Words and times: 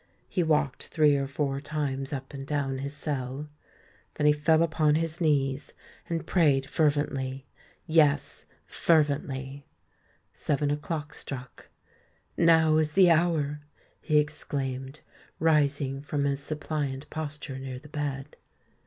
He 0.27 0.41
walked 0.41 0.85
three 0.87 1.15
or 1.15 1.27
four 1.27 1.61
times 1.61 2.11
up 2.11 2.33
and 2.33 2.43
down 2.43 2.79
his 2.79 2.95
cell. 2.95 3.49
Then 4.15 4.25
he 4.25 4.33
fell 4.33 4.63
upon 4.63 4.95
his 4.95 5.21
knees, 5.21 5.75
and 6.09 6.25
prayed 6.25 6.67
fervently. 6.67 7.45
Yes—fervently! 7.85 9.67
Seven 10.33 10.71
o'clock 10.71 11.13
struck. 11.13 11.69
"Now 12.35 12.77
is 12.77 12.93
the 12.93 13.11
hour!" 13.11 13.61
he 14.01 14.17
exclaimed, 14.17 15.01
rising 15.39 16.01
from 16.01 16.23
his 16.23 16.41
suppliant 16.41 17.07
posture 17.11 17.59
near 17.59 17.77
the 17.77 17.87
bed. 17.89 18.37